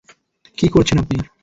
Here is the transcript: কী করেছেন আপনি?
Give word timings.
কী 0.57 0.67
করেছেন 0.67 0.97
আপনি? 0.99 1.17